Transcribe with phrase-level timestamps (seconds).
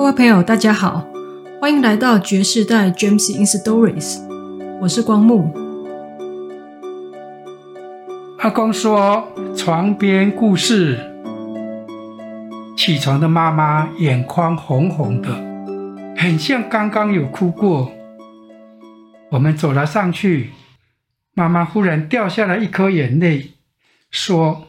[0.00, 1.06] 各位朋友，大家好，
[1.60, 4.18] 欢迎来到爵士代 James in Stories，
[4.80, 5.52] 我是光木。
[8.38, 10.98] 阿公说床边故事：
[12.78, 15.34] 起床的妈妈眼眶红红的，
[16.16, 17.92] 很像刚刚有哭过。
[19.32, 20.52] 我们走了上去，
[21.34, 23.50] 妈妈忽然掉下了一颗眼泪，
[24.10, 24.62] 说：“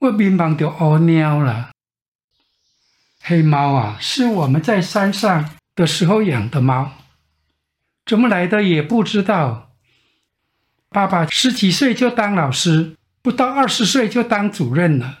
[0.00, 1.70] 我迷茫就屙尿了。”
[3.22, 6.92] 黑猫啊，是我们在山上的时候养的猫，
[8.06, 9.72] 怎么来的也不知道。
[10.88, 15.20] 爸爸十几岁就当老师，不到二十岁就当主任了，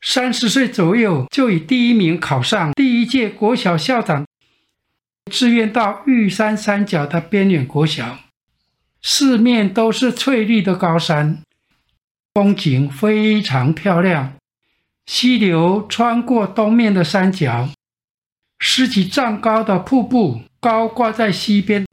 [0.00, 4.24] 三十岁左右就以第一名考上第一届国小校长，
[5.30, 8.20] 志愿到玉山山脚的边远国小，
[9.02, 11.42] 四面都是翠绿的高山，
[12.32, 14.34] 风景非常漂亮。
[15.08, 17.70] 溪流穿过东面的山脚，
[18.58, 21.86] 十几丈高的瀑布高挂在溪边，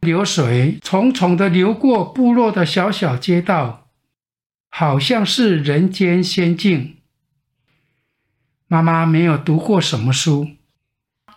[0.00, 3.88] 流水重重地流过部落的小小街道，
[4.68, 6.98] 好像是人间仙境。
[8.68, 10.50] 妈妈没有读过什么书，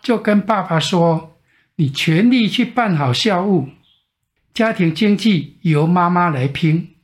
[0.02, 1.38] 就跟爸爸说
[1.76, 3.70] ：“你全力去办好校务，
[4.52, 6.94] 家庭经济由妈妈来拼。”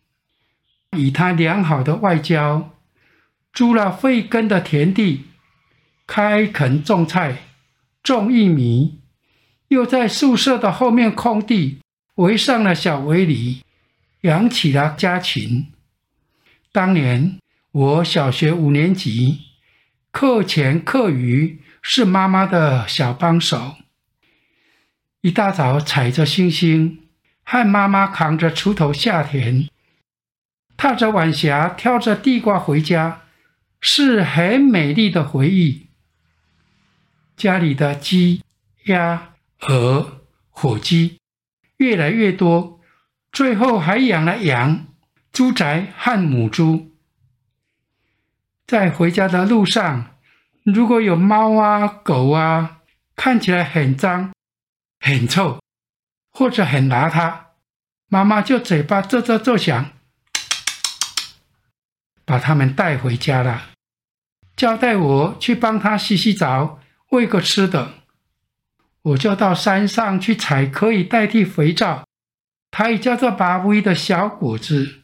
[0.94, 2.70] 以她良好的外交。
[3.61, 5.27] 租了废耕的田地，
[6.06, 7.42] 开垦种菜、
[8.03, 9.00] 种玉米，
[9.69, 11.83] 又在宿舍的后面空地
[12.14, 13.62] 围上了小围篱，
[14.22, 15.70] 养起了家禽。
[16.72, 17.38] 当年
[17.70, 19.41] 我小学五年级，
[20.11, 23.77] 课前课余是妈妈的小帮手，
[25.20, 27.00] 一大早踩着星星，
[27.44, 29.69] 和妈妈扛着锄头下田，
[30.78, 33.25] 踏着晚霞，挑着地瓜回家。
[33.81, 35.89] 是很美丽的回忆。
[37.36, 38.42] 家里的鸡、
[38.84, 41.19] 鸭、鹅、火鸡
[41.78, 42.81] 越来越多，
[43.32, 44.87] 最后还养了羊、
[45.32, 46.91] 猪仔和母猪。
[48.66, 50.16] 在回家的路上，
[50.62, 52.83] 如果有猫啊、狗啊，
[53.16, 54.33] 看起来很脏、
[55.00, 55.60] 很臭，
[56.31, 57.47] 或者很邋遢，
[58.09, 59.93] 妈妈就嘴巴啧啧作响。
[62.25, 63.71] 把它们带回家了，
[64.60, 66.81] 交代我去帮他洗洗澡，
[67.12, 67.94] 喂个吃的。
[69.00, 72.04] 我就到山上去采可以代替肥皂，
[72.71, 75.00] 它也叫做巴威的小果子，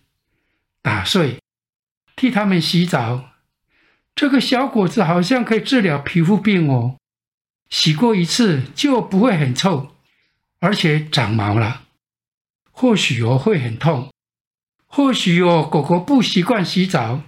[0.83, 1.41] 打碎，
[2.15, 3.31] 替他们洗澡。
[4.15, 6.99] 这个小果子好像可以治疗皮肤病哦，
[7.71, 9.89] 洗过一次就不会很臭，
[10.61, 11.85] 而且长毛了。
[12.71, 14.13] 或许哦会很痛。
[14.87, 17.23] 或许哦，狗狗不习惯洗澡，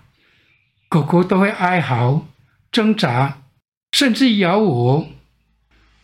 [0.89, 2.27] 狗狗都会哀嚎、
[2.73, 3.43] 挣扎，
[3.93, 5.09] 甚至咬我。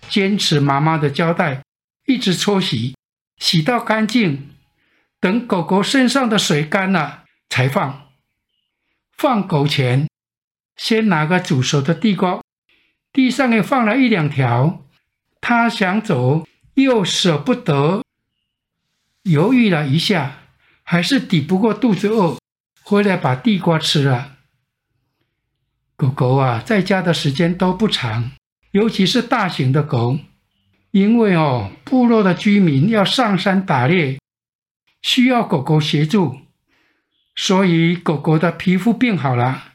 [0.09, 1.63] 坚持妈妈的交代，
[2.07, 2.95] 一直搓洗，
[3.39, 4.51] 洗到干净。
[5.19, 8.09] 等狗狗身上的水干了，才放。
[9.17, 10.07] 放狗前，
[10.77, 12.43] 先拿个煮熟的地瓜，
[13.11, 14.83] 地上也放了一两条。
[15.41, 18.03] 它想走，又舍不得，
[19.23, 20.41] 犹豫了一下。
[20.83, 22.37] 还是抵不过肚子饿，
[22.83, 24.34] 回来把地瓜吃了。
[25.97, 28.33] 狗狗啊，在家的时间都不长，
[28.73, 30.19] 尤其是大型的狗，
[30.91, 34.19] 因为哦，部落的居民要上山打猎，
[35.03, 36.41] 需要狗狗协助，
[37.37, 39.73] 所以狗狗的皮肤变好了，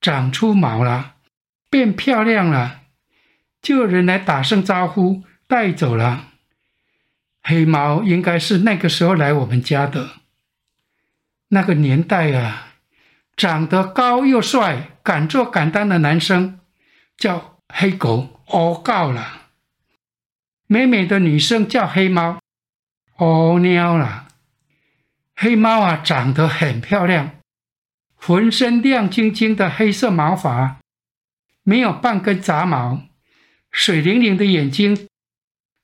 [0.00, 1.14] 长出毛了，
[1.70, 2.80] 变漂亮了，
[3.60, 6.28] 就有人来打声招呼，带走了。
[7.44, 10.10] 黑猫应该是那个时候来我们家的。
[11.48, 12.74] 那个年代啊，
[13.36, 16.60] 长得高又帅、敢做敢当的男生
[17.16, 19.48] 叫黑狗，哦，告了；
[20.66, 22.38] 美美的女生叫黑猫，
[23.16, 24.28] 哦，喵了。
[25.34, 27.32] 黑猫啊，长得很漂亮，
[28.14, 30.78] 浑身亮晶晶的黑色毛发，
[31.62, 33.02] 没有半根杂毛，
[33.70, 35.08] 水灵灵的眼睛，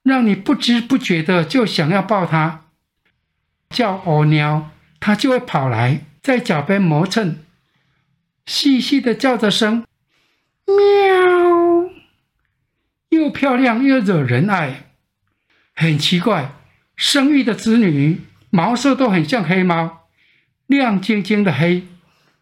[0.02, 2.66] 让你不知不觉的就想要抱它，
[3.70, 4.70] 叫哦，喵。
[5.00, 7.38] 它就会跑来，在脚边磨蹭，
[8.48, 9.84] 细细的叫着声
[10.64, 11.90] “喵”，
[13.10, 14.94] 又漂亮又惹人爱。
[15.74, 16.54] 很奇怪，
[16.96, 20.08] 生育的子女毛色都很像黑猫，
[20.66, 21.86] 亮晶晶的黑，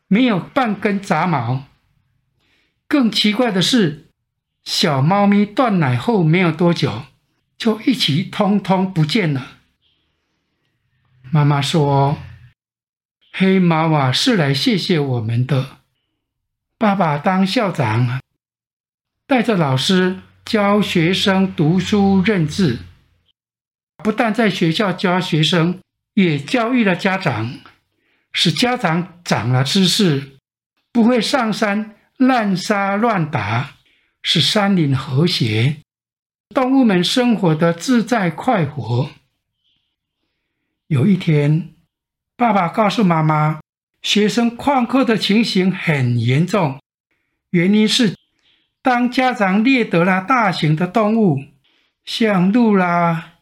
[0.07, 1.65] 没有半根杂毛。
[2.87, 4.07] 更奇怪的是，
[4.63, 7.03] 小猫咪断奶后没有多久，
[7.59, 9.59] 就一起通通不见了。
[11.33, 12.19] 妈妈说。
[13.39, 15.81] 黑猫啊，是来谢谢我们的。
[16.79, 18.21] 爸爸当校长，
[19.27, 22.81] 带着老师教学生读书认字，
[23.97, 25.81] 不但在学校教学生，
[26.13, 27.51] 也教育了家长，
[28.31, 30.37] 使家长长了知识，
[30.93, 33.77] 不会上山滥杀乱打，
[34.23, 35.79] 使山林和谐，
[36.51, 39.11] 动物们生活的自在快活。
[40.89, 41.71] 有一天，
[42.37, 43.61] 爸爸告诉妈妈，
[44.07, 46.81] 学生旷课的情形很严重，
[47.51, 48.15] 原因是
[48.81, 51.43] 当家长猎得了大型的动物，
[52.05, 53.33] 像鹿啦、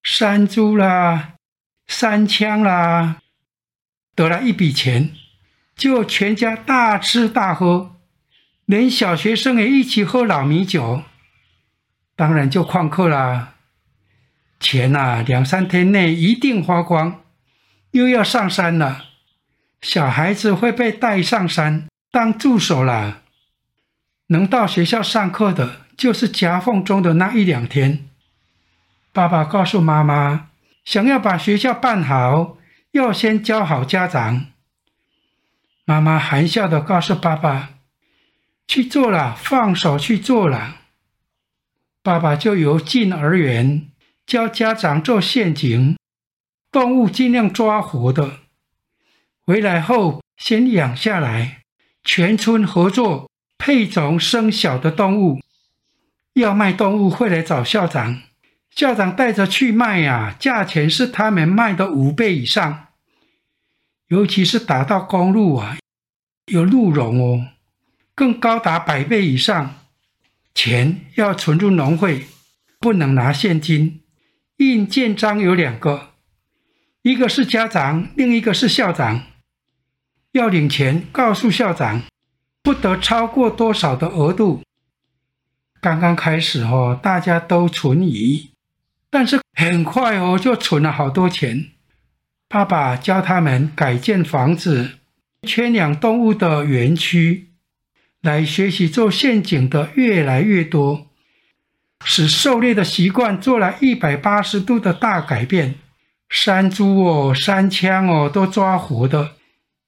[0.00, 1.32] 山猪啦、
[1.88, 3.16] 山羌啦，
[4.14, 5.10] 得了一笔钱，
[5.74, 7.96] 就全家大吃大喝，
[8.64, 11.02] 连小学生也一起喝老米酒，
[12.14, 13.56] 当然就旷课啦。
[14.60, 17.24] 钱呐，两三天内一定花光，
[17.90, 19.06] 又要上山了。
[19.82, 23.22] 小孩子会被带上山当助手了。
[24.28, 28.08] 能到学校上课的，就是夹缝中的那一两天。
[29.12, 30.48] 爸爸告诉妈妈，
[30.84, 32.56] 想要把学校办好，
[32.92, 34.46] 要先教好家长。
[35.84, 37.70] 妈妈含笑的告诉爸爸
[38.68, 40.76] ：“去做了，放手去做了。”
[42.02, 43.88] 爸爸就由近而远。
[44.24, 45.98] 教家长做陷阱，
[46.70, 48.38] 动物尽量抓活的，
[49.52, 51.64] 回来后先养下来，
[52.02, 55.42] 全村合作配种生小的动物。
[56.32, 58.22] 要卖动物会来找校长，
[58.70, 62.86] 校长带着去卖呀，价钱是他们卖的五倍以上。
[64.08, 65.76] 尤其是打到公路啊，
[66.46, 67.48] 有鹿茸哦，
[68.14, 69.74] 更高达百倍以上。
[70.54, 72.24] 钱要存入农会，
[72.80, 74.00] 不能拿现金。
[74.56, 76.12] 印建章有两个，
[77.02, 79.26] 一个是家长，另一个是校长。
[80.32, 82.02] 要领钱，告诉校长，
[82.62, 84.62] 不得超过多少的额度。
[85.80, 88.52] 刚刚开始哦，大家都存疑，
[89.10, 91.66] 但是很快哦，就存了好多钱。
[92.48, 94.92] 爸爸教他们改建房子、
[95.46, 97.50] 圈养动物的园区，
[98.22, 101.08] 来学习做陷阱的越来越多。
[102.04, 105.74] 使狩猎的习惯做了一百八十度的大改变，
[106.28, 109.32] 山猪哦、山枪哦都抓活的，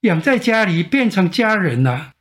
[0.04, 2.12] 养在家里变成家人了。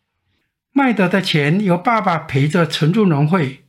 [0.72, 3.64] 卖得的钱由爸爸陪着存入农会，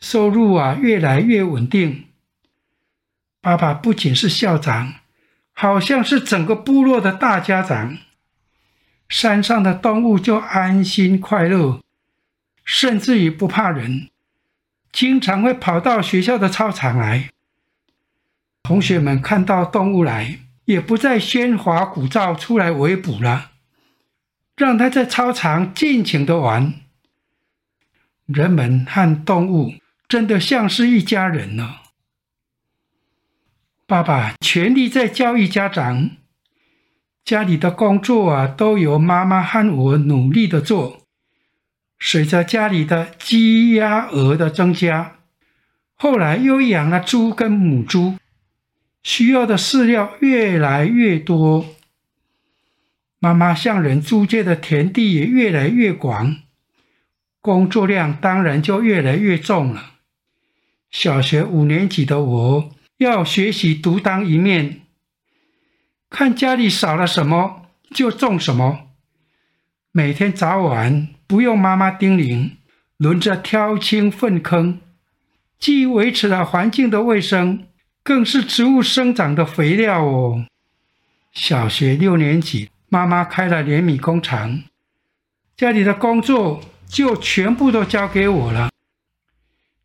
[0.00, 2.06] 收入啊越来越稳定。
[3.40, 4.94] 爸爸不仅是校长，
[5.52, 7.98] 好像是整个部落的大家长。
[9.08, 11.80] 山上的动物就安心快乐，
[12.64, 14.08] 甚至于不怕人。
[14.92, 17.30] 经常会跑到学校的操场来，
[18.62, 20.38] 同学们看到动物来，
[20.68, 23.52] 也不再喧哗鼓噪出来围捕了，
[24.54, 26.74] 让他在操场尽情的玩。
[28.26, 29.72] 人们和动物
[30.06, 31.76] 真的像是一家人呢。
[33.86, 36.10] 爸爸全力在教育家长，
[37.24, 41.06] 家里的工作啊，都由妈妈和我努力的做。
[41.98, 45.16] 随着家里的鸡鸭鹅的增加，
[45.94, 48.18] 后来又养了猪跟母猪，
[49.02, 51.74] 需要的饲料越来越多。
[53.18, 56.36] 妈妈向人租借的田地也越来越广，
[57.40, 59.94] 工作量当然就越来越重了。
[60.90, 64.82] 小学五年级的我要学习独当一面，
[66.08, 68.90] 看家里少了什么就种什么，
[69.92, 71.08] 每天早晚。
[71.28, 72.52] 不用妈妈叮咛，
[72.96, 74.80] 轮着挑清粪坑，
[75.58, 77.67] 既维持了环境的卫生，
[78.08, 80.46] 更是植物生长的肥料哦。
[81.30, 84.62] 小学六年级，妈妈开了碾米工厂，
[85.54, 88.70] 家里的工作就全部都交给我了。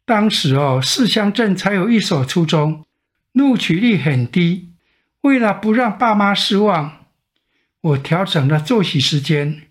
[0.05, 2.85] 当时哦，四乡镇才有一所初中，
[3.33, 4.69] 录取率很低。
[5.19, 7.07] 为了不让爸妈失望，
[7.81, 9.63] 我调整了作息时间。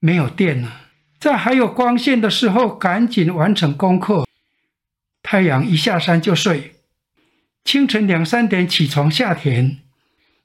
[0.00, 0.80] 没有电了，
[1.20, 4.26] 在还有光线的时候，赶紧完成功课。
[5.22, 6.75] 太阳一下山就睡，
[7.66, 9.78] 清晨两三点起床下田，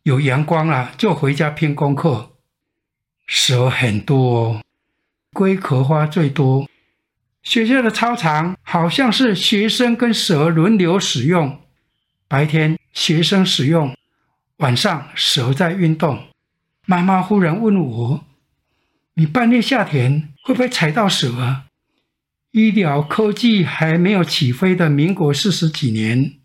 [0.02, 2.32] 有阳光了就回家拼功课。
[3.28, 4.62] 蛇很多哦，
[5.32, 6.68] 龟壳花最多。
[7.44, 11.60] 学校的操场好像是学生跟蛇轮流使用，
[12.28, 13.96] 白天学生使用，
[14.58, 16.26] 晚上蛇在运动。
[16.88, 18.26] 妈妈忽然问我。
[19.14, 21.66] 你半夜下田会不会踩到蛇啊？
[22.50, 26.40] 医疗科技还没有起飞的民国四十几年，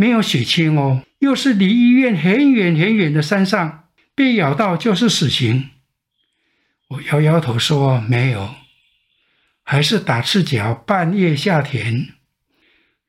[0.00, 5.68] 没有血清哦，又是离医院很远很远的山上，被咬到就是死刑。
[6.88, 8.54] 我摇摇头说没有。
[9.62, 12.14] 还是打赤脚半夜下田，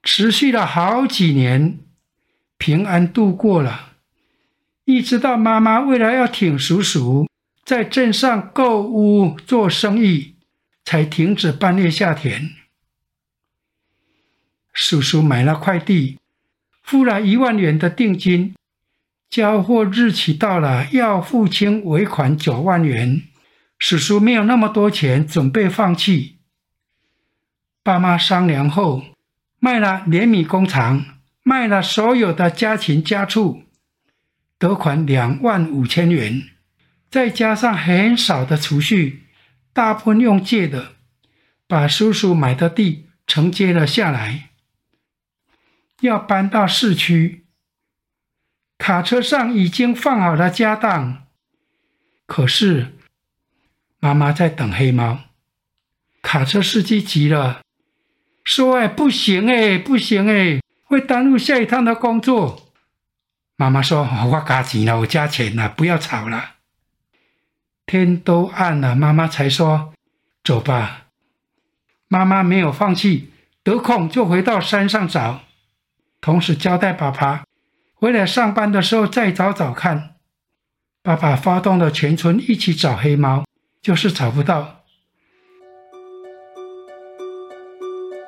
[0.04, 1.80] 持续了好几年，
[2.58, 3.94] 平安度过了。
[4.84, 7.30] 一直到妈妈为了要挺叔叔
[7.64, 10.36] 在镇上购屋做生意，
[10.84, 12.52] 才停止半夜下田。
[14.74, 16.18] 叔叔买了块地，
[16.92, 18.54] 付了一万元的定金，
[19.30, 23.22] 交货日期到了，要付清尾款九万元。
[23.80, 26.40] 叔叔没有那么多钱，准备放弃。
[27.82, 29.06] 爸妈商量后，
[29.60, 31.06] 卖了碾米工厂，
[31.44, 33.64] 卖了所有的家禽家畜，
[34.60, 36.44] 得款两万五千元，
[37.10, 39.24] 再加上很少的储蓄，
[39.72, 40.96] 大部分用借的，
[41.66, 44.51] 把叔叔买的地承接了下来。
[46.02, 47.46] 要搬到市区，
[48.78, 51.28] 卡车上已经放好了家当，
[52.26, 52.98] 可是
[54.00, 55.20] 妈妈在等黑猫。
[56.24, 57.62] 卡车司机急了，
[58.44, 62.74] 说：“哎，不行哎，不行哎，会耽误下一趟的工作。”
[63.58, 66.56] 妈妈说：“我加钱了，我加钱了，不要吵了。”
[67.86, 69.94] 天都暗了，妈妈才说
[70.44, 71.08] ：“走吧。”
[72.10, 73.32] 妈妈没有放弃，
[73.64, 75.44] 得空就回到山上找。
[76.22, 77.44] 同时交代爸爸，
[77.96, 80.16] 回来上班的时候再找找看。
[81.02, 83.44] 爸爸发动了全村一起找黑猫，
[83.82, 84.84] 就是找不到。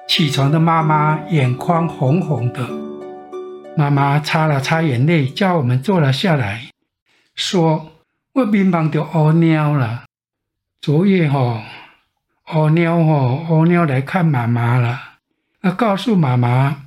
[0.07, 2.67] 起床的妈妈眼眶红红的，
[3.77, 6.71] 妈妈擦了擦眼泪，叫我们坐了下来，
[7.35, 7.91] 说
[8.33, 10.05] ：“我迷茫就乌鸟了。
[10.81, 11.61] 昨夜吼，
[12.55, 14.99] 乌鸟吼，乌鸟来看妈妈了，
[15.61, 16.82] 要告诉妈妈。”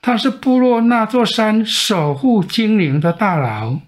[0.00, 3.80] 他是部落那座山守护精灵的大佬，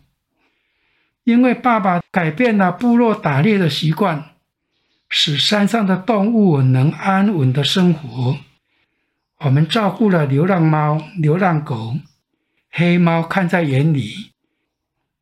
[1.24, 4.32] 因为爸爸改变了部落打猎的习惯，
[5.08, 8.36] 使山上的动物能安稳的生活。
[9.38, 11.96] 我们照顾了流浪猫、流浪狗，
[12.70, 14.32] 黑猫看在眼里，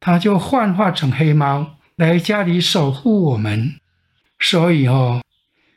[0.01, 3.79] 他就幻化成黑猫来家里守护我们。
[4.41, 5.23] 所以哦，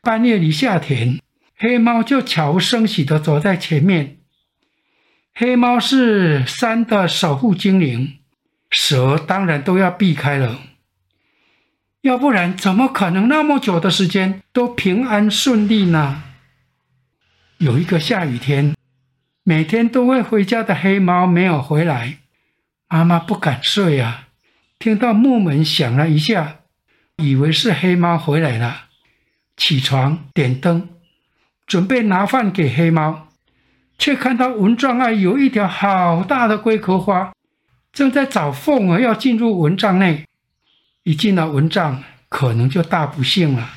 [0.01, 1.19] 半夜里下田，
[1.57, 4.20] 黑猫就悄无声息地走在前面。
[5.33, 8.19] 黑猫是山的守护精灵，
[8.69, 10.59] 蛇当然都要避开了，
[12.01, 16.23] 要不然怎么可能那么久的时间都平安顺利呢？
[17.57, 18.75] 有一个下雨天，
[19.43, 22.17] 每天都会回家的黑猫没有回来，
[22.89, 24.27] 妈妈不敢睡啊，
[24.77, 26.57] 听到木门响了一下，
[27.15, 28.85] 以为是黑猫回来了，
[29.55, 30.89] 起床点灯，
[31.65, 33.29] 准备拿饭给黑猫。
[34.01, 37.31] 却看到蚊帐外有一条好大的龟壳花，
[37.93, 40.25] 正在找缝儿要进入蚊帐内。
[41.03, 43.73] 一进了蚊帐，可能就大不幸了。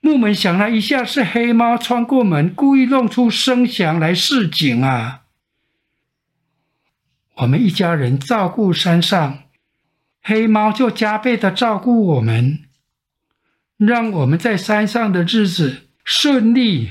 [0.00, 5.20] 木门响了一下，是黑猫穿过门，故意弄出声响来示警啊！
[7.36, 9.44] 我们一家人照顾山上，
[10.20, 12.64] 黑猫就加倍的照顾我们，
[13.76, 16.90] 让我们在山上的日子顺利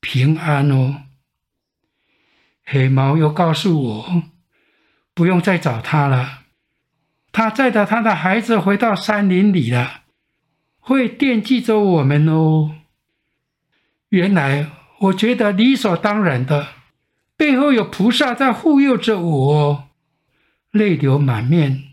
[0.00, 1.04] 平安哦。
[2.66, 4.22] 黑猫又告诉我，
[5.14, 6.40] 不用再找他了。
[7.30, 10.00] 他载着他的孩子回到山林里了，
[10.80, 12.72] 会惦记着我们哦。
[14.08, 14.70] 原来
[15.00, 16.68] 我觉得理所当然的，
[17.36, 19.88] 背后有菩萨在护佑着我，
[20.70, 21.84] 泪流满面。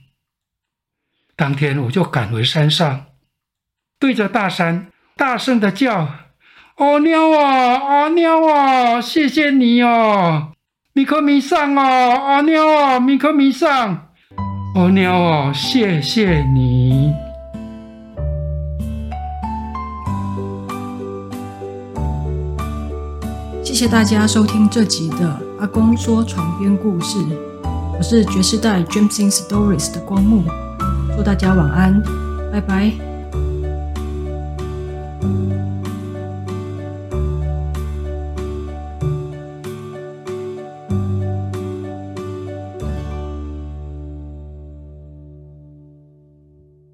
[1.36, 3.08] 当天我就赶回山上，
[4.00, 6.16] 对着大山大声的叫
[6.78, 10.53] ：“阿鸟啊，阿鸟啊，谢谢你哦！”
[10.96, 14.10] 米克米上哦，阿鸟哦，米克米上，
[14.76, 17.12] 阿鸟哦，谢谢你。
[23.64, 27.18] 谢谢大家收听这集的阿公说床边故事，
[27.98, 30.44] 我是爵士代 Gems in Stories 的光目，
[31.18, 32.00] 祝大家晚安，
[32.52, 33.13] 拜拜。